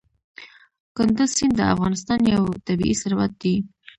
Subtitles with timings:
[0.95, 3.55] کندز سیند د افغانستان یو طبعي ثروت دی.